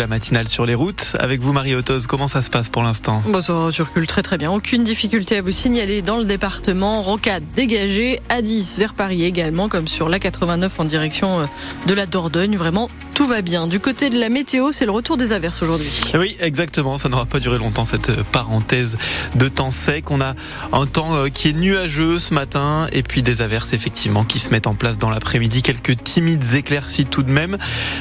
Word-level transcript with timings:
la 0.00 0.06
matinale 0.06 0.48
sur 0.48 0.66
les 0.66 0.74
routes. 0.74 1.16
Avec 1.18 1.40
vous, 1.40 1.52
Marie 1.52 1.74
Autos, 1.74 2.06
comment 2.08 2.28
ça 2.28 2.42
se 2.42 2.50
passe 2.50 2.68
pour 2.68 2.82
l'instant? 2.82 3.22
Bon, 3.26 3.40
Ça 3.40 3.70
circule 3.70 4.06
très 4.06 4.22
très 4.22 4.38
bien. 4.38 4.50
Aucune 4.50 4.82
difficulté 4.82 5.36
à 5.38 5.42
vous 5.42 5.50
signaler 5.50 6.02
dans 6.02 6.16
le 6.16 6.24
département. 6.24 7.02
Rocade 7.02 7.44
dégagée 7.56 8.20
à 8.28 8.42
10 8.42 8.78
vers 8.78 8.94
Paris 8.94 9.24
également, 9.24 9.68
comme 9.68 9.88
sur 9.88 10.08
la 10.08 10.18
89 10.18 10.80
en 10.80 10.84
direction 10.84 11.40
euh, 11.40 11.44
de 11.86 11.94
la 11.94 12.06
Dordogne. 12.06 12.56
Vraiment, 12.56 12.90
tout 13.14 13.26
va 13.26 13.42
bien. 13.42 13.68
Du 13.68 13.78
côté 13.78 14.10
de 14.10 14.18
la 14.18 14.28
météo, 14.28 14.72
c'est 14.72 14.84
le 14.84 14.90
retour 14.90 15.16
des 15.16 15.32
averses 15.32 15.62
aujourd'hui. 15.62 15.90
Oui, 16.14 16.36
exactement. 16.40 16.98
Ça 16.98 17.08
n'aura 17.08 17.26
pas 17.26 17.38
duré 17.38 17.58
longtemps 17.58 17.84
cette 17.84 18.22
parenthèse 18.22 18.98
de 19.36 19.48
temps 19.48 19.70
sec. 19.70 20.10
On 20.10 20.20
a 20.20 20.34
un 20.72 20.86
temps 20.86 21.14
euh, 21.14 21.28
qui 21.28 21.48
est 21.48 21.52
nuageux 21.52 22.18
ce 22.18 22.34
matin 22.34 22.88
et 22.92 23.02
puis 23.02 23.22
des 23.22 23.40
averses 23.40 23.72
effectivement 23.72 24.24
qui 24.24 24.40
se 24.40 24.50
mettent 24.50 24.66
en 24.66 24.74
place 24.74 24.98
dans 24.98 25.10
l'après-midi. 25.10 25.62
Quelques 25.62 26.02
timides 26.02 26.54
éclaircies 26.54 27.06
tout 27.06 27.22
de 27.22 27.30
même. 27.30 27.56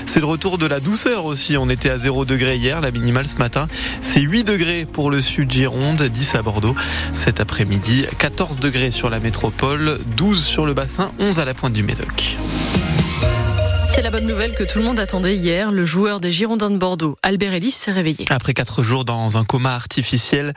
C'est 0.07 0.19
le 0.19 0.25
retour 0.25 0.57
de 0.57 0.65
la 0.65 0.79
douceur 0.79 1.25
aussi. 1.25 1.57
On 1.57 1.69
était 1.69 1.91
à 1.91 1.97
0 1.97 2.25
degré 2.25 2.57
hier, 2.57 2.81
la 2.81 2.91
minimale 2.91 3.27
ce 3.27 3.37
matin. 3.37 3.67
C'est 4.01 4.21
8 4.21 4.43
degrés 4.43 4.87
pour 4.91 5.11
le 5.11 5.21
sud 5.21 5.51
Gironde, 5.51 6.01
10 6.01 6.35
à 6.35 6.41
Bordeaux. 6.41 6.73
Cet 7.11 7.39
après-midi, 7.39 8.05
14 8.17 8.59
degrés 8.59 8.91
sur 8.91 9.11
la 9.11 9.19
métropole, 9.19 9.99
12 10.17 10.43
sur 10.43 10.65
le 10.65 10.73
bassin, 10.73 11.11
11 11.19 11.37
à 11.37 11.45
la 11.45 11.53
pointe 11.53 11.73
du 11.73 11.83
Médoc. 11.83 12.35
La 14.03 14.11
bonne 14.11 14.27
nouvelle 14.27 14.53
que 14.53 14.65
tout 14.65 14.79
le 14.79 14.83
monde 14.83 14.99
attendait 14.99 15.37
hier. 15.37 15.71
Le 15.71 15.85
joueur 15.85 16.19
des 16.19 16.29
Girondins 16.29 16.69
de 16.69 16.75
Bordeaux, 16.75 17.17
Albert 17.23 17.53
Ellis, 17.53 17.71
s'est 17.71 17.93
réveillé. 17.93 18.25
Après 18.29 18.53
quatre 18.53 18.83
jours 18.83 19.05
dans 19.05 19.37
un 19.37 19.45
coma 19.45 19.73
artificiel 19.73 20.53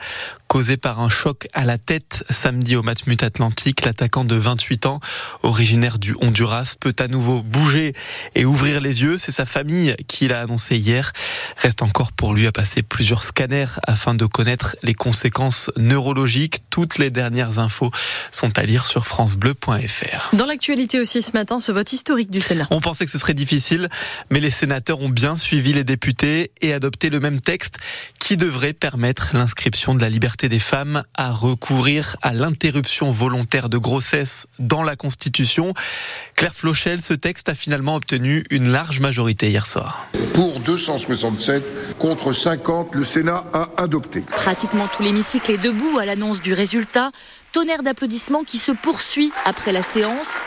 causé 0.47 0.77
par 0.77 0.99
un 0.99 1.09
choc 1.09 1.47
à 1.53 1.65
la 1.65 1.77
tête 1.77 2.25
samedi 2.29 2.75
au 2.75 2.83
Matmut 2.83 3.21
Atlantique, 3.21 3.83
l'attaquant 3.85 4.23
de 4.23 4.35
28 4.35 4.85
ans, 4.85 4.99
originaire 5.43 5.99
du 5.99 6.15
Honduras, 6.21 6.75
peut 6.79 6.95
à 6.99 7.07
nouveau 7.07 7.41
bouger 7.43 7.93
et 8.35 8.45
ouvrir 8.45 8.79
les 8.81 9.01
yeux. 9.01 9.17
C'est 9.17 9.31
sa 9.31 9.45
famille 9.45 9.95
qui 10.07 10.27
l'a 10.27 10.41
annoncé 10.41 10.77
hier. 10.77 11.11
Reste 11.57 11.81
encore 11.81 12.11
pour 12.11 12.33
lui 12.33 12.47
à 12.47 12.51
passer 12.51 12.81
plusieurs 12.81 13.23
scanners 13.23 13.79
afin 13.85 14.13
de 14.13 14.25
connaître 14.25 14.77
les 14.83 14.93
conséquences 14.93 15.69
neurologiques. 15.75 16.59
Toutes 16.69 16.97
les 16.97 17.09
dernières 17.09 17.59
infos 17.59 17.91
sont 18.31 18.57
à 18.57 18.63
lire 18.63 18.85
sur 18.85 19.05
francebleu.fr. 19.05 20.35
Dans 20.35 20.45
l'actualité 20.45 20.99
aussi 20.99 21.21
ce 21.21 21.31
matin, 21.33 21.59
ce 21.59 21.71
vote 21.71 21.91
historique 21.91 22.31
du 22.31 22.41
Sénat. 22.41 22.67
On 22.71 22.81
pensait 22.81 23.05
que 23.05 23.11
ce 23.11 23.17
serait 23.17 23.33
difficile, 23.33 23.89
mais 24.29 24.39
les 24.39 24.51
sénateurs 24.51 25.01
ont 25.01 25.09
bien 25.09 25.35
suivi 25.35 25.73
les 25.73 25.83
députés 25.83 26.51
et 26.61 26.73
adopté 26.73 27.09
le 27.09 27.19
même 27.19 27.41
texte 27.41 27.79
qui 28.19 28.37
devrait 28.37 28.73
permettre 28.73 29.29
l'inscription 29.33 29.95
de 29.95 30.01
la 30.01 30.09
liberté 30.09 30.36
des 30.45 30.59
femmes 30.59 31.03
à 31.15 31.31
recourir 31.31 32.15
à 32.21 32.33
l'interruption 32.33 33.11
volontaire 33.11 33.69
de 33.69 33.77
grossesse 33.77 34.47
dans 34.59 34.83
la 34.83 34.95
Constitution. 34.95 35.73
Claire 36.35 36.53
Flochel, 36.53 37.01
ce 37.01 37.13
texte 37.15 37.49
a 37.49 37.55
finalement 37.55 37.95
obtenu 37.95 38.43
une 38.51 38.69
large 38.69 38.99
majorité 38.99 39.49
hier 39.49 39.65
soir. 39.65 40.07
Pour 40.33 40.59
267 40.59 41.97
contre 41.97 42.33
50, 42.33 42.93
le 42.93 43.03
Sénat 43.03 43.43
a 43.53 43.69
adopté. 43.77 44.21
Pratiquement 44.21 44.87
tout 44.87 45.01
l'hémicycle 45.01 45.51
est 45.51 45.63
debout 45.63 45.97
à 45.99 46.05
l'annonce 46.05 46.41
du 46.41 46.53
résultat. 46.53 47.11
Tonnerre 47.51 47.81
d'applaudissements 47.81 48.43
qui 48.43 48.59
se 48.59 48.71
poursuit 48.71 49.31
après 49.45 49.71
la 49.71 49.81
séance. 49.81 50.39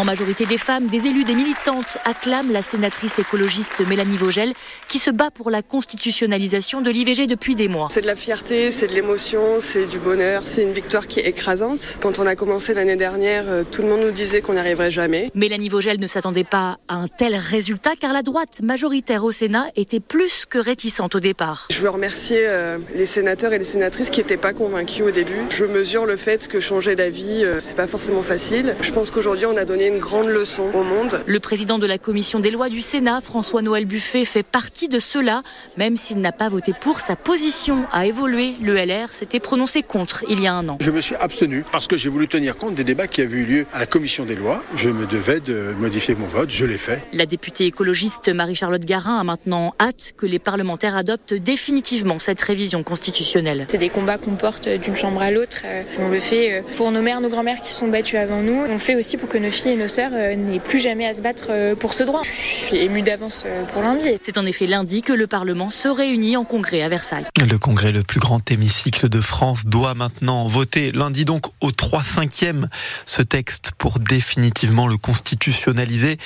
En 0.00 0.04
majorité 0.04 0.46
des 0.46 0.56
femmes, 0.56 0.86
des 0.86 1.08
élus, 1.08 1.24
des 1.24 1.34
militantes 1.34 1.98
acclament 2.06 2.52
la 2.52 2.62
sénatrice 2.62 3.18
écologiste 3.18 3.86
Mélanie 3.86 4.16
Vogel 4.16 4.54
qui 4.88 4.96
se 4.96 5.10
bat 5.10 5.30
pour 5.30 5.50
la 5.50 5.60
constitutionnalisation 5.60 6.80
de 6.80 6.88
l'IVG 6.88 7.26
depuis 7.26 7.54
des 7.54 7.68
mois. 7.68 7.88
C'est 7.90 8.00
de 8.00 8.06
la 8.06 8.14
fierté, 8.14 8.70
c'est 8.70 8.86
de 8.86 8.94
l'émotion, 8.94 9.58
c'est 9.60 9.84
du 9.84 9.98
bonheur, 9.98 10.46
c'est 10.46 10.62
une 10.62 10.72
victoire 10.72 11.06
qui 11.06 11.20
est 11.20 11.26
écrasante. 11.26 11.98
Quand 12.00 12.18
on 12.18 12.24
a 12.24 12.34
commencé 12.34 12.72
l'année 12.72 12.96
dernière, 12.96 13.44
euh, 13.46 13.62
tout 13.70 13.82
le 13.82 13.88
monde 13.88 14.00
nous 14.00 14.10
disait 14.10 14.40
qu'on 14.40 14.54
n'y 14.54 14.58
arriverait 14.58 14.90
jamais. 14.90 15.28
Mélanie 15.34 15.68
Vogel 15.68 16.00
ne 16.00 16.06
s'attendait 16.06 16.44
pas 16.44 16.78
à 16.88 16.94
un 16.94 17.08
tel 17.08 17.34
résultat 17.34 17.92
car 18.00 18.14
la 18.14 18.22
droite 18.22 18.62
majoritaire 18.62 19.22
au 19.22 19.32
Sénat 19.32 19.66
était 19.76 20.00
plus 20.00 20.46
que 20.46 20.56
réticente 20.56 21.14
au 21.14 21.20
départ. 21.20 21.68
Je 21.70 21.78
veux 21.78 21.90
remercier 21.90 22.44
euh, 22.46 22.78
les 22.94 23.04
sénateurs 23.04 23.52
et 23.52 23.58
les 23.58 23.64
sénatrices 23.64 24.08
qui 24.08 24.20
n'étaient 24.20 24.38
pas 24.38 24.54
convaincus 24.54 25.04
au 25.04 25.10
début. 25.10 25.42
Je 25.50 25.66
mesure 25.66 26.06
le 26.06 26.16
fait 26.16 26.48
que 26.48 26.58
changer 26.58 26.96
d'avis, 26.96 27.44
euh, 27.44 27.60
c'est 27.60 27.76
pas 27.76 27.86
forcément 27.86 28.22
facile. 28.22 28.74
Je 28.80 28.92
pense 28.92 29.10
qu'aujourd'hui, 29.10 29.44
on 29.44 29.58
a 29.58 29.66
donné 29.66 29.89
une 29.90 29.98
grande 29.98 30.28
leçon 30.28 30.64
au 30.72 30.82
monde. 30.82 31.20
Le 31.26 31.40
président 31.40 31.78
de 31.78 31.86
la 31.86 31.98
commission 31.98 32.38
des 32.38 32.50
lois 32.50 32.68
du 32.68 32.80
Sénat, 32.80 33.20
François-Noël 33.20 33.86
Buffet, 33.86 34.24
fait 34.24 34.42
partie 34.42 34.88
de 34.88 34.98
ceux-là. 34.98 35.42
Même 35.76 35.96
s'il 35.96 36.20
n'a 36.20 36.32
pas 36.32 36.48
voté 36.48 36.72
pour, 36.78 37.00
sa 37.00 37.16
position 37.16 37.84
a 37.92 38.06
évolué. 38.06 38.54
Le 38.62 38.76
LR 38.76 39.08
s'était 39.10 39.40
prononcé 39.40 39.82
contre 39.82 40.24
il 40.28 40.40
y 40.40 40.46
a 40.46 40.54
un 40.54 40.68
an. 40.68 40.78
Je 40.80 40.90
me 40.90 41.00
suis 41.00 41.16
abstenu 41.16 41.64
parce 41.72 41.86
que 41.86 41.96
j'ai 41.96 42.08
voulu 42.08 42.28
tenir 42.28 42.56
compte 42.56 42.74
des 42.74 42.84
débats 42.84 43.08
qui 43.08 43.22
avaient 43.22 43.38
eu 43.38 43.44
lieu 43.44 43.66
à 43.72 43.78
la 43.78 43.86
commission 43.86 44.24
des 44.24 44.36
lois. 44.36 44.62
Je 44.76 44.90
me 44.90 45.06
devais 45.06 45.40
de 45.40 45.74
modifier 45.78 46.14
mon 46.14 46.26
vote, 46.26 46.50
je 46.50 46.64
l'ai 46.64 46.78
fait. 46.78 47.02
La 47.12 47.26
députée 47.26 47.66
écologiste 47.66 48.28
Marie-Charlotte 48.28 48.84
Garin 48.84 49.18
a 49.18 49.24
maintenant 49.24 49.74
hâte 49.80 50.12
que 50.16 50.26
les 50.26 50.38
parlementaires 50.38 50.96
adoptent 50.96 51.34
définitivement 51.34 52.18
cette 52.18 52.40
révision 52.40 52.82
constitutionnelle. 52.82 53.66
C'est 53.68 53.78
des 53.78 53.88
combats 53.88 54.18
qu'on 54.18 54.36
porte 54.36 54.68
d'une 54.68 54.96
chambre 54.96 55.20
à 55.20 55.30
l'autre. 55.30 55.58
Euh, 55.64 55.82
on 55.98 56.08
le 56.08 56.20
fait 56.20 56.52
euh, 56.52 56.62
pour 56.76 56.90
nos 56.92 57.02
mères, 57.02 57.20
nos 57.20 57.28
grands-mères 57.28 57.60
qui 57.60 57.70
se 57.70 57.78
sont 57.78 57.88
battues 57.88 58.16
avant 58.16 58.42
nous. 58.42 58.64
On 58.68 58.72
le 58.72 58.78
fait 58.78 58.94
aussi 58.94 59.16
pour 59.16 59.28
que 59.28 59.38
nos 59.38 59.50
filles 59.50 59.69
et 59.70 59.76
nos 59.76 59.88
sœurs 59.88 60.10
euh, 60.14 60.34
n'aient 60.34 60.58
plus 60.58 60.80
jamais 60.80 61.06
à 61.06 61.14
se 61.14 61.22
battre 61.22 61.46
euh, 61.50 61.74
pour 61.76 61.94
ce 61.94 62.02
droit. 62.02 62.22
Je 62.24 62.66
suis 62.66 62.76
émue 62.76 63.02
d'avance 63.02 63.44
euh, 63.46 63.64
pour 63.72 63.82
lundi. 63.82 64.06
C'est 64.20 64.36
en 64.36 64.44
effet 64.44 64.66
lundi 64.66 65.00
que 65.00 65.12
le 65.12 65.28
Parlement 65.28 65.70
se 65.70 65.86
réunit 65.86 66.36
en 66.36 66.44
congrès 66.44 66.82
à 66.82 66.88
Versailles. 66.88 67.24
Le 67.40 67.58
congrès, 67.58 67.92
le 67.92 68.02
plus 68.02 68.18
grand 68.18 68.50
hémicycle 68.50 69.08
de 69.08 69.20
France, 69.20 69.66
doit 69.66 69.94
maintenant 69.94 70.48
voter 70.48 70.90
lundi 70.90 71.24
donc 71.24 71.46
au 71.60 71.70
3 71.70 72.02
5e 72.02 72.66
ce 73.06 73.22
texte 73.22 73.70
pour 73.78 74.00
définitivement 74.00 74.88
le 74.88 74.96
constitutionnaliser. 74.96 76.18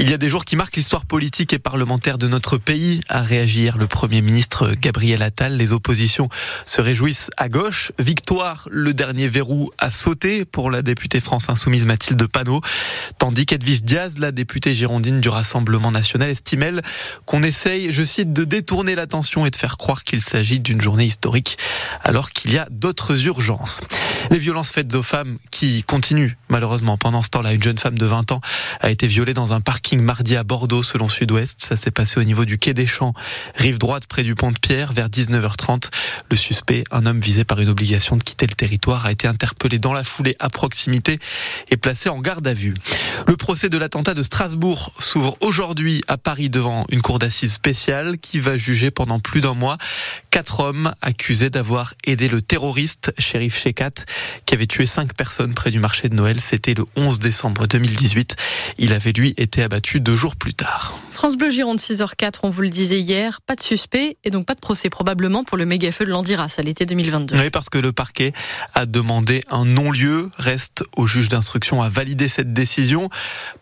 Il 0.00 0.10
y 0.10 0.14
a 0.14 0.18
des 0.18 0.28
jours 0.28 0.44
qui 0.44 0.56
marquent 0.56 0.76
l'histoire 0.76 1.06
politique 1.06 1.52
et 1.52 1.60
parlementaire 1.60 2.18
de 2.18 2.26
notre 2.26 2.58
pays. 2.58 3.00
À 3.08 3.22
réagir, 3.22 3.78
le 3.78 3.86
Premier 3.86 4.20
ministre 4.20 4.72
Gabriel 4.80 5.22
Attal. 5.22 5.56
Les 5.56 5.72
oppositions 5.72 6.28
se 6.66 6.80
réjouissent 6.80 7.30
à 7.36 7.48
gauche. 7.48 7.92
Victoire, 8.00 8.66
le 8.70 8.92
dernier 8.94 9.28
verrou 9.28 9.70
a 9.78 9.90
sauté 9.90 10.44
pour 10.44 10.72
la 10.72 10.82
députée 10.82 11.20
France 11.20 11.48
Insoumise 11.48 11.86
Mathilde 11.86 12.26
Panot. 12.26 12.60
Tandis 13.18 13.46
qu'Edwige 13.46 13.82
Diaz, 13.82 14.18
la 14.18 14.32
députée 14.32 14.74
girondine 14.74 15.20
du 15.20 15.28
Rassemblement 15.28 15.90
national, 15.90 16.30
estime 16.30 16.62
elle 16.62 16.82
qu'on 17.26 17.42
essaye, 17.42 17.92
je 17.92 18.02
cite, 18.02 18.32
de 18.32 18.44
détourner 18.44 18.94
l'attention 18.94 19.46
et 19.46 19.50
de 19.50 19.56
faire 19.56 19.76
croire 19.76 20.04
qu'il 20.04 20.20
s'agit 20.20 20.60
d'une 20.60 20.80
journée 20.80 21.04
historique 21.04 21.58
alors 22.02 22.30
qu'il 22.30 22.52
y 22.52 22.58
a 22.58 22.66
d'autres 22.70 23.26
urgences. 23.26 23.80
Les 24.30 24.38
violences 24.38 24.70
faites 24.70 24.94
aux 24.94 25.02
femmes 25.02 25.38
qui 25.50 25.82
continuent 25.82 26.36
malheureusement. 26.48 26.98
Pendant 26.98 27.22
ce 27.22 27.30
temps-là, 27.30 27.54
une 27.54 27.62
jeune 27.62 27.78
femme 27.78 27.98
de 27.98 28.06
20 28.06 28.32
ans 28.32 28.40
a 28.80 28.90
été 28.90 29.06
violée 29.06 29.34
dans 29.34 29.52
un 29.52 29.60
parking 29.60 30.00
mardi 30.00 30.36
à 30.36 30.44
Bordeaux 30.44 30.82
selon 30.82 31.08
Sud-Ouest. 31.08 31.60
Ça 31.62 31.76
s'est 31.76 31.90
passé 31.90 32.20
au 32.20 32.24
niveau 32.24 32.44
du 32.44 32.58
quai 32.58 32.74
des 32.74 32.86
Champs, 32.86 33.14
rive 33.54 33.78
droite 33.78 34.06
près 34.06 34.22
du 34.22 34.34
pont 34.34 34.50
de 34.50 34.58
Pierre 34.58 34.92
vers 34.92 35.08
19h30. 35.08 35.90
Le 36.30 36.36
suspect, 36.36 36.84
un 36.90 37.06
homme 37.06 37.20
visé 37.20 37.44
par 37.44 37.60
une 37.60 37.68
obligation 37.68 38.16
de 38.16 38.22
quitter 38.22 38.46
le 38.46 38.54
territoire, 38.54 39.06
a 39.06 39.12
été 39.12 39.28
interpellé 39.28 39.78
dans 39.78 39.92
la 39.92 40.04
foulée 40.04 40.36
à 40.38 40.50
proximité 40.50 41.18
et 41.70 41.76
placé 41.76 42.08
en 42.08 42.18
garde 42.20 42.46
à 42.46 42.54
vue. 42.54 42.69
Le 43.26 43.36
procès 43.36 43.68
de 43.68 43.78
l'attentat 43.78 44.14
de 44.14 44.22
Strasbourg 44.22 44.92
s'ouvre 44.98 45.36
aujourd'hui 45.40 46.02
à 46.08 46.16
Paris 46.16 46.50
devant 46.50 46.86
une 46.90 47.02
cour 47.02 47.18
d'assises 47.18 47.52
spéciale 47.52 48.18
qui 48.18 48.38
va 48.38 48.56
juger 48.56 48.90
pendant 48.90 49.20
plus 49.20 49.40
d'un 49.40 49.54
mois 49.54 49.78
quatre 50.30 50.60
hommes 50.60 50.94
accusés 51.02 51.50
d'avoir 51.50 51.94
aidé 52.04 52.28
le 52.28 52.40
terroriste 52.40 53.12
Shérif 53.18 53.58
Shekat 53.58 54.04
qui 54.46 54.54
avait 54.54 54.66
tué 54.66 54.86
cinq 54.86 55.14
personnes 55.14 55.54
près 55.54 55.70
du 55.70 55.80
marché 55.80 56.08
de 56.08 56.14
Noël. 56.14 56.40
C'était 56.40 56.74
le 56.74 56.86
11 56.96 57.18
décembre 57.18 57.66
2018. 57.66 58.36
Il 58.78 58.92
avait 58.92 59.12
lui 59.12 59.34
été 59.36 59.62
abattu 59.62 60.00
deux 60.00 60.16
jours 60.16 60.36
plus 60.36 60.54
tard. 60.54 60.99
France 61.20 61.36
Bleu 61.36 61.50
Gironde 61.50 61.78
6h04, 61.78 62.38
on 62.44 62.48
vous 62.48 62.62
le 62.62 62.70
disait 62.70 62.98
hier, 62.98 63.42
pas 63.42 63.54
de 63.54 63.60
suspect 63.60 64.16
et 64.24 64.30
donc 64.30 64.46
pas 64.46 64.54
de 64.54 64.58
procès 64.58 64.88
probablement 64.88 65.44
pour 65.44 65.58
le 65.58 65.66
méga 65.66 65.92
feu 65.92 66.06
de 66.06 66.10
l'Andiras 66.10 66.54
à 66.56 66.62
l'été 66.62 66.86
2022. 66.86 67.36
Oui, 67.36 67.50
parce 67.50 67.68
que 67.68 67.76
le 67.76 67.92
parquet 67.92 68.32
a 68.72 68.86
demandé 68.86 69.44
un 69.50 69.66
non-lieu. 69.66 70.30
Reste 70.38 70.82
au 70.96 71.06
juge 71.06 71.28
d'instruction 71.28 71.82
à 71.82 71.90
valider 71.90 72.26
cette 72.26 72.54
décision. 72.54 73.10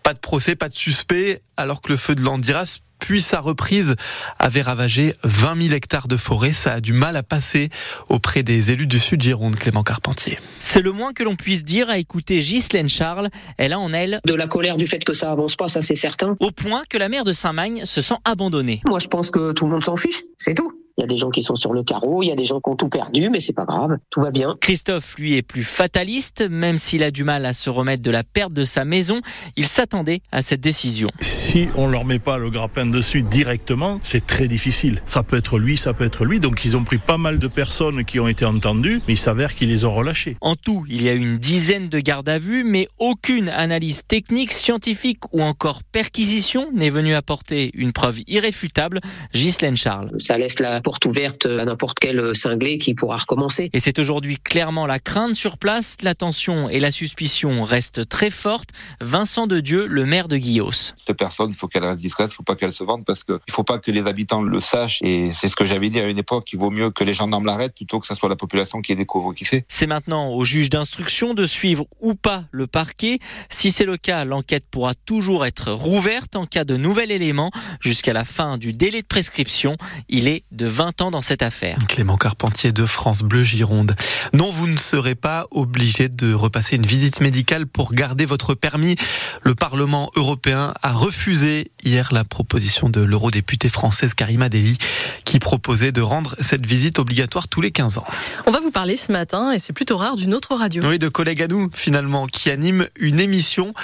Pas 0.04 0.14
de 0.14 0.20
procès, 0.20 0.54
pas 0.54 0.68
de 0.68 0.74
suspect, 0.74 1.42
alors 1.56 1.82
que 1.82 1.90
le 1.90 1.98
feu 1.98 2.14
de 2.14 2.20
l'Andiras 2.20 2.78
puis 2.98 3.20
sa 3.20 3.40
reprise 3.40 3.94
avait 4.38 4.62
ravagé 4.62 5.14
20 5.24 5.62
000 5.62 5.74
hectares 5.74 6.08
de 6.08 6.16
forêt. 6.16 6.52
Ça 6.52 6.74
a 6.74 6.80
du 6.80 6.92
mal 6.92 7.16
à 7.16 7.22
passer 7.22 7.68
auprès 8.08 8.42
des 8.42 8.70
élus 8.70 8.86
du 8.86 8.98
Sud 8.98 9.22
Gironde, 9.22 9.56
Clément 9.56 9.82
Carpentier. 9.82 10.38
C'est 10.60 10.82
le 10.82 10.92
moins 10.92 11.12
que 11.12 11.22
l'on 11.22 11.36
puisse 11.36 11.64
dire 11.64 11.90
à 11.90 11.98
écouter 11.98 12.38
Ghislaine 12.38 12.88
Charles. 12.88 13.28
Elle 13.56 13.72
a 13.72 13.78
en 13.78 13.92
elle 13.92 14.20
de 14.24 14.34
la 14.34 14.46
colère 14.46 14.76
du 14.76 14.86
fait 14.86 15.04
que 15.04 15.14
ça 15.14 15.30
avance 15.30 15.56
pas, 15.56 15.68
ça 15.68 15.82
c'est 15.82 15.94
certain. 15.94 16.36
Au 16.40 16.50
point 16.50 16.82
que 16.88 16.98
la 16.98 17.08
maire 17.08 17.24
de 17.24 17.32
Saint-Magne 17.32 17.84
se 17.84 18.00
sent 18.00 18.16
abandonnée. 18.24 18.80
Moi 18.86 18.98
je 18.98 19.08
pense 19.08 19.30
que 19.30 19.52
tout 19.52 19.64
le 19.64 19.72
monde 19.72 19.84
s'en 19.84 19.96
fiche, 19.96 20.22
c'est 20.36 20.54
tout. 20.54 20.77
Il 20.98 21.02
y 21.02 21.04
a 21.04 21.06
des 21.06 21.16
gens 21.16 21.30
qui 21.30 21.44
sont 21.44 21.54
sur 21.54 21.72
le 21.72 21.84
carreau, 21.84 22.24
il 22.24 22.26
y 22.26 22.32
a 22.32 22.34
des 22.34 22.42
gens 22.42 22.60
qui 22.60 22.68
ont 22.68 22.74
tout 22.74 22.88
perdu, 22.88 23.30
mais 23.30 23.38
c'est 23.38 23.52
pas 23.52 23.64
grave, 23.64 23.98
tout 24.10 24.20
va 24.20 24.32
bien. 24.32 24.56
Christophe, 24.60 25.14
lui, 25.16 25.36
est 25.36 25.42
plus 25.42 25.62
fataliste, 25.62 26.42
même 26.50 26.76
s'il 26.76 27.04
a 27.04 27.12
du 27.12 27.22
mal 27.22 27.46
à 27.46 27.52
se 27.52 27.70
remettre 27.70 28.02
de 28.02 28.10
la 28.10 28.24
perte 28.24 28.52
de 28.52 28.64
sa 28.64 28.84
maison, 28.84 29.20
il 29.56 29.68
s'attendait 29.68 30.22
à 30.32 30.42
cette 30.42 30.60
décision. 30.60 31.08
Si 31.20 31.68
on 31.76 31.86
leur 31.86 32.04
met 32.04 32.18
pas 32.18 32.36
le 32.36 32.50
grappin 32.50 32.84
dessus 32.84 33.22
directement, 33.22 34.00
c'est 34.02 34.26
très 34.26 34.48
difficile. 34.48 35.00
Ça 35.06 35.22
peut 35.22 35.36
être 35.36 35.60
lui, 35.60 35.76
ça 35.76 35.94
peut 35.94 36.04
être 36.04 36.24
lui. 36.24 36.40
Donc 36.40 36.64
ils 36.64 36.76
ont 36.76 36.82
pris 36.82 36.98
pas 36.98 37.16
mal 37.16 37.38
de 37.38 37.46
personnes 37.46 38.04
qui 38.04 38.18
ont 38.18 38.26
été 38.26 38.44
entendues, 38.44 39.00
mais 39.06 39.14
il 39.14 39.18
s'avère 39.18 39.54
qu'ils 39.54 39.68
les 39.68 39.84
ont 39.84 39.94
relâchés. 39.94 40.36
En 40.40 40.56
tout, 40.56 40.84
il 40.88 41.02
y 41.02 41.08
a 41.08 41.12
une 41.12 41.36
dizaine 41.36 41.88
de 41.88 42.00
gardes 42.00 42.28
à 42.28 42.40
vue, 42.40 42.64
mais 42.64 42.88
aucune 42.98 43.50
analyse 43.50 44.02
technique, 44.08 44.52
scientifique 44.52 45.20
ou 45.32 45.42
encore 45.42 45.84
perquisition 45.84 46.72
n'est 46.74 46.90
venue 46.90 47.14
apporter 47.14 47.70
une 47.74 47.92
preuve 47.92 48.18
irréfutable. 48.26 49.00
Ghislaine 49.32 49.76
Charles. 49.76 50.10
Ça 50.18 50.36
laisse 50.38 50.58
la 50.58 50.80
porte 50.88 51.04
ouverte 51.04 51.44
à 51.44 51.66
n'importe 51.66 51.98
quel 51.98 52.34
cinglé 52.34 52.78
qui 52.78 52.94
pourra 52.94 53.18
recommencer. 53.18 53.68
Et 53.74 53.78
c'est 53.78 53.98
aujourd'hui 53.98 54.38
clairement 54.38 54.86
la 54.86 54.98
crainte 54.98 55.34
sur 55.34 55.58
place. 55.58 55.98
La 56.00 56.14
tension 56.14 56.70
et 56.70 56.80
la 56.80 56.90
suspicion 56.90 57.62
restent 57.62 58.08
très 58.08 58.30
fortes. 58.30 58.70
Vincent 59.02 59.46
de 59.46 59.60
Dieu, 59.60 59.84
le 59.84 60.06
maire 60.06 60.28
de 60.28 60.38
Guillos. 60.38 60.94
Cette 60.96 61.18
personne, 61.18 61.50
il 61.50 61.54
faut 61.54 61.68
qu'elle 61.68 61.84
reste 61.84 62.00
discrète, 62.00 62.30
il 62.32 62.36
faut 62.36 62.42
pas 62.42 62.56
qu'elle 62.56 62.72
se 62.72 62.84
vende 62.84 63.04
parce 63.04 63.22
qu'il 63.22 63.34
ne 63.34 63.52
faut 63.52 63.64
pas 63.64 63.78
que 63.78 63.90
les 63.90 64.06
habitants 64.06 64.40
le 64.40 64.60
sachent. 64.60 65.00
Et 65.02 65.30
c'est 65.32 65.50
ce 65.50 65.56
que 65.56 65.66
j'avais 65.66 65.90
dit 65.90 66.00
à 66.00 66.08
une 66.08 66.16
époque, 66.16 66.50
il 66.54 66.58
vaut 66.58 66.70
mieux 66.70 66.90
que 66.90 67.04
les 67.04 67.12
gendarmes 67.12 67.44
l'arrêtent 67.44 67.76
plutôt 67.76 68.00
que 68.00 68.06
ce 68.06 68.14
soit 68.14 68.30
la 68.30 68.36
population 68.36 68.80
qui 68.80 68.96
découvre 68.96 69.34
qui 69.34 69.44
c'est. 69.44 69.66
C'est 69.68 69.86
maintenant 69.86 70.30
au 70.30 70.42
juge 70.46 70.70
d'instruction 70.70 71.34
de 71.34 71.44
suivre 71.44 71.84
ou 72.00 72.14
pas 72.14 72.44
le 72.50 72.66
parquet. 72.66 73.18
Si 73.50 73.72
c'est 73.72 73.84
le 73.84 73.98
cas, 73.98 74.24
l'enquête 74.24 74.64
pourra 74.70 74.94
toujours 74.94 75.44
être 75.44 75.70
rouverte 75.70 76.34
en 76.34 76.46
cas 76.46 76.64
de 76.64 76.78
nouvel 76.78 77.10
élément 77.10 77.50
jusqu'à 77.80 78.14
la 78.14 78.24
fin 78.24 78.56
du 78.56 78.72
délai 78.72 79.02
de 79.02 79.06
prescription. 79.06 79.76
Il 80.08 80.28
est 80.28 80.44
de 80.50 80.64
20 80.64 80.77
ans 80.80 81.10
dans 81.10 81.20
cette 81.20 81.42
affaire. 81.42 81.78
Clément 81.88 82.16
Carpentier 82.16 82.72
de 82.72 82.86
France 82.86 83.22
Bleu 83.22 83.42
Gironde. 83.42 83.94
Non, 84.32 84.50
vous 84.50 84.66
ne 84.66 84.76
serez 84.76 85.14
pas 85.14 85.46
obligé 85.50 86.08
de 86.08 86.32
repasser 86.32 86.76
une 86.76 86.86
visite 86.86 87.20
médicale 87.20 87.66
pour 87.66 87.92
garder 87.92 88.26
votre 88.26 88.54
permis. 88.54 88.96
Le 89.42 89.54
Parlement 89.54 90.10
européen 90.16 90.74
a 90.82 90.92
refusé 90.92 91.70
hier 91.84 92.12
la 92.12 92.24
proposition 92.24 92.88
de 92.88 93.00
l'eurodéputée 93.00 93.68
française 93.68 94.14
Karima 94.14 94.48
Deli 94.48 94.78
qui 95.24 95.38
proposait 95.38 95.92
de 95.92 96.00
rendre 96.00 96.34
cette 96.40 96.66
visite 96.66 96.98
obligatoire 96.98 97.48
tous 97.48 97.60
les 97.60 97.70
15 97.70 97.98
ans. 97.98 98.06
On 98.46 98.50
va 98.50 98.60
vous 98.60 98.70
parler 98.70 98.96
ce 98.96 99.12
matin, 99.12 99.52
et 99.52 99.58
c'est 99.58 99.72
plutôt 99.72 99.96
rare, 99.96 100.16
d'une 100.16 100.34
autre 100.34 100.54
radio. 100.54 100.84
Oui, 100.86 100.98
de 100.98 101.08
collègues 101.08 101.42
à 101.42 101.48
nous 101.48 101.70
finalement, 101.74 102.26
qui 102.26 102.50
anime 102.50 102.86
une 102.98 103.20
émission 103.20 103.74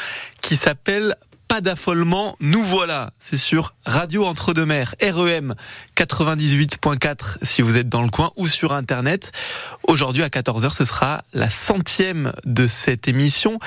qui 0.41 0.57
s'appelle 0.57 1.17
d'affolement, 1.61 2.37
nous 2.41 2.63
voilà. 2.63 3.13
C'est 3.19 3.39
sur 3.39 3.75
Radio 3.87 4.27
Entre-deux-Mers, 4.27 4.95
REM 5.03 5.55
98.4 5.97 7.39
si 7.43 7.63
vous 7.63 7.77
êtes 7.77 7.89
dans 7.89 8.03
le 8.03 8.09
coin 8.09 8.33
ou 8.37 8.47
sur 8.47 8.73
Internet. 8.73 9.33
Aujourd'hui 9.87 10.23
à 10.23 10.29
14h, 10.29 10.73
ce 10.73 10.85
sera 10.85 11.23
la 11.33 11.49
centième 11.51 12.33
de 12.45 12.67
cette 12.67 13.09
émission. 13.09 13.59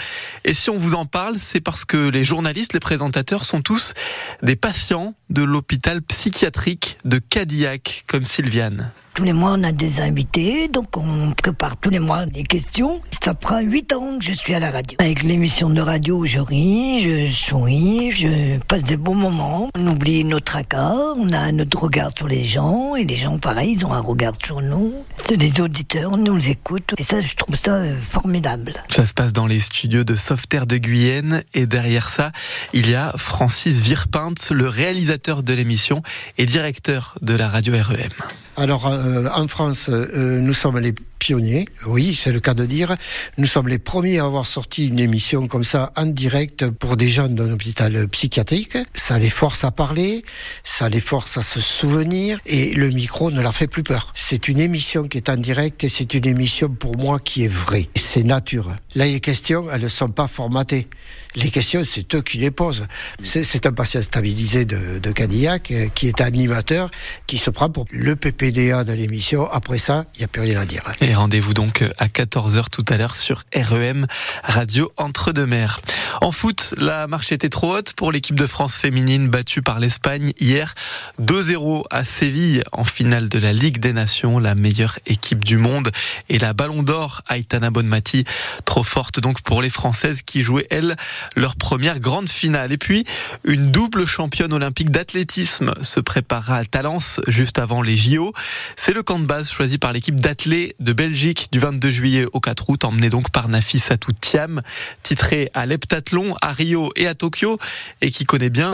Et 0.46 0.54
si 0.54 0.70
on 0.70 0.78
vous 0.78 0.94
en 0.94 1.06
parle, 1.06 1.38
c'est 1.38 1.62
parce 1.62 1.86
que 1.86 2.10
les 2.10 2.24
journalistes, 2.24 2.74
les 2.74 2.80
présentateurs 2.80 3.46
sont 3.46 3.62
tous 3.62 3.94
des 4.42 4.56
patients 4.56 5.14
de 5.30 5.44
l'hôpital 5.44 6.02
psychiatrique 6.02 6.98
de 7.06 7.20
Cadillac, 7.20 8.04
comme 8.08 8.24
Sylviane. 8.24 8.92
Tous 9.18 9.24
les 9.24 9.34
mois, 9.34 9.56
on 9.58 9.64
a 9.64 9.72
des 9.72 10.02
invités, 10.02 10.68
donc 10.68 10.96
on 10.96 11.32
prépare 11.32 11.78
tous 11.78 11.90
les 11.90 11.98
mois 11.98 12.28
des 12.28 12.44
questions. 12.44 13.02
Ça 13.26 13.34
prend 13.34 13.62
huit 13.62 13.92
ans 13.92 14.20
que 14.20 14.26
je 14.26 14.32
suis 14.32 14.54
à 14.54 14.60
la 14.60 14.70
radio. 14.70 14.96
Avec 15.00 15.24
l'émission 15.24 15.72
de 15.72 15.82
radio, 15.82 16.24
je 16.24 16.40
ris, 16.40 17.02
je 17.02 17.32
souris, 17.34 18.12
je 18.12 18.60
passe 18.68 18.84
des 18.84 18.96
bons 18.96 19.16
moments. 19.16 19.72
On 19.76 19.88
oublie 19.88 20.24
nos 20.24 20.40
tracas, 20.40 20.94
on 21.16 21.34
a 21.34 21.52
notre 21.52 21.82
regard 21.82 22.12
sur 22.16 22.28
les 22.28 22.46
gens, 22.46 22.96
et 22.96 23.06
les 23.06 23.18
gens, 23.18 23.40
pareil, 23.40 23.72
ils 23.72 23.86
ont 23.88 23.92
un 23.92 24.02
regard 24.02 24.34
sur 24.46 24.62
nous. 24.62 24.94
Les 25.36 25.62
auditeurs 25.62 26.16
nous 26.16 26.48
écoutent, 26.48 26.94
et 27.00 27.04
ça, 27.04 27.20
je 27.20 27.34
trouve 27.34 27.56
ça 27.56 27.74
euh, 27.74 27.96
formidable. 28.12 28.76
Ça 28.92 29.08
se 29.08 29.16
passe 29.16 29.34
dans 29.34 29.48
les 29.48 29.60
studios 29.60 30.04
de 30.04 30.16
Sauveterre 30.16 30.68
de 30.68 30.78
Guyenne, 30.78 31.44
et 31.56 31.66
derrière 31.66 32.12
ça, 32.12 32.32
il 32.72 32.88
y 32.88 32.94
a 32.94 33.12
Francis 33.18 33.80
Virpinte, 33.80 34.52
le 34.52 34.68
réalisateur 34.68 35.42
de 35.42 35.54
l'émission 35.54 36.04
et 36.38 36.46
directeur 36.46 37.18
de 37.24 37.34
la 37.34 37.50
radio 37.50 37.74
REM. 37.74 38.12
Alors, 38.60 38.88
euh, 38.88 39.07
en 39.34 39.48
France, 39.48 39.90
euh, 39.90 40.40
nous 40.40 40.54
sommes 40.54 40.80
les 40.80 40.94
pionniers, 41.18 41.66
oui, 41.86 42.14
c'est 42.14 42.32
le 42.32 42.40
cas 42.40 42.54
de 42.54 42.66
dire. 42.66 42.96
Nous 43.38 43.48
sommes 43.48 43.68
les 43.68 43.80
premiers 43.80 44.20
à 44.20 44.26
avoir 44.26 44.46
sorti 44.46 44.88
une 44.88 45.00
émission 45.00 45.48
comme 45.48 45.64
ça 45.64 45.92
en 45.96 46.06
direct 46.06 46.70
pour 46.70 46.98
des 46.98 47.10
jeunes 47.10 47.36
d'un 47.36 47.52
hôpital 47.52 48.08
psychiatrique. 48.08 48.78
Ça 48.96 49.20
les 49.20 49.30
force 49.30 49.64
à 49.64 49.72
parler, 49.72 50.24
ça 50.64 50.90
les 50.90 51.02
force 51.02 51.38
à 51.38 51.42
se 51.42 51.60
souvenir 51.60 52.40
et 52.46 52.74
le 52.74 52.90
micro 52.90 53.32
ne 53.32 53.42
leur 53.42 53.56
fait 53.56 53.68
plus 53.68 53.84
peur. 53.84 54.12
C'est 54.16 54.48
une 54.48 54.60
émission 54.60 55.08
qui 55.08 55.18
est 55.18 55.30
en 55.30 55.38
direct 55.38 55.84
et 55.84 55.90
c'est 55.90 56.14
une 56.14 56.26
émission 56.26 56.70
pour 56.70 56.98
moi 56.98 57.20
qui 57.20 57.44
est 57.44 57.52
vraie. 57.52 57.90
C'est 57.96 58.24
nature. 58.24 58.76
Là, 58.96 59.06
les 59.06 59.20
questions, 59.20 59.68
elles 59.72 59.82
ne 59.82 59.88
sont 59.88 60.10
pas 60.10 60.28
formatées. 60.28 60.88
Les 61.36 61.52
questions, 61.52 61.84
c'est 61.84 62.16
eux 62.16 62.22
qui 62.22 62.40
les 62.40 62.52
posent. 62.52 62.88
C'est 63.22 63.66
un 63.66 63.72
patient 63.72 64.02
stabilisé 64.02 64.66
de, 64.66 64.98
de 64.98 65.12
Cadillac 65.12 65.72
euh, 65.72 65.88
qui 65.94 66.08
est 66.08 66.22
animateur, 66.22 66.90
qui 67.28 67.38
se 67.38 67.52
prend 67.52 67.70
pour 67.70 67.86
le 67.92 68.16
PPDA 68.16 68.84
de 68.84 68.94
l'émission. 68.94 69.48
Après 69.52 69.78
ça, 69.78 70.06
il 70.16 70.20
n'y 70.20 70.26
a 70.26 70.28
plus 70.28 70.42
rien 70.42 70.60
à 70.60 70.66
dire. 70.66 70.84
Et 71.08 71.14
rendez-vous 71.14 71.54
donc 71.54 71.86
à 72.00 72.08
14h 72.08 72.66
tout 72.70 72.84
à 72.90 72.98
l'heure 72.98 73.16
sur 73.16 73.46
REM 73.56 74.08
Radio 74.44 74.92
Entre-deux-Mers. 74.98 75.80
En 76.20 76.34
foot, 76.34 76.74
la 76.76 77.08
marche 77.08 77.32
était 77.32 77.48
trop 77.48 77.78
haute 77.78 77.94
pour 77.94 78.12
l'équipe 78.12 78.36
de 78.36 78.46
France 78.46 78.76
féminine 78.76 79.30
battue 79.30 79.62
par 79.62 79.80
l'Espagne 79.80 80.34
hier 80.38 80.74
2-0 81.22 81.84
à 81.92 82.04
Séville 82.04 82.62
en 82.74 82.84
finale 82.84 83.30
de 83.30 83.40
la 83.40 83.54
Ligue 83.54 83.78
des 83.78 83.94
Nations, 83.94 84.38
la 84.38 84.54
meilleure 84.54 85.00
équipe 85.06 85.46
du 85.46 85.58
monde 85.58 85.92
et 86.28 86.40
la 86.40 86.52
Ballon 86.52 86.84
d'Or 86.84 87.22
Aitana 87.30 87.70
Bonmati 87.70 88.26
trop 88.66 88.84
forte 88.84 89.22
donc 89.22 89.42
pour 89.42 89.62
les 89.62 89.70
Françaises 89.70 90.24
qui 90.24 90.44
jouaient 90.44 90.68
elles 90.72 90.98
leur 91.38 91.56
première 91.56 92.02
grande 92.02 92.28
finale. 92.28 92.74
Et 92.74 92.78
puis 92.78 93.06
une 93.46 93.72
double 93.72 94.06
championne 94.08 94.52
olympique 94.52 94.92
d'athlétisme 94.92 95.74
se 95.82 96.02
préparera 96.02 96.58
à 96.58 96.66
Talence 96.66 97.22
juste 97.30 97.60
avant 97.60 97.82
les 97.82 97.96
JO. 97.96 98.34
C'est 98.76 98.94
le 98.94 99.04
camp 99.04 99.20
de 99.20 99.26
base 99.26 99.50
choisi 99.50 99.78
par 99.78 99.94
l'équipe 99.94 100.20
d'athlètes 100.20 100.76
de 100.82 100.97
Belgique 100.98 101.50
du 101.52 101.60
22 101.60 101.92
juillet 101.92 102.26
au 102.34 102.40
4 102.40 102.72
août, 102.72 102.84
emmené 102.84 103.12
donc 103.12 103.30
par 103.30 103.50
Nafis 103.50 103.84
Thiam, 104.20 104.62
titré 105.04 105.52
à 105.54 105.68
l'heptathlon, 105.68 106.34
à 106.42 106.52
Rio 106.52 106.92
et 106.96 107.06
à 107.06 107.14
Tokyo, 107.14 107.60
et 108.02 108.10
qui 108.10 108.26
connaît 108.26 108.50
bien 108.50 108.66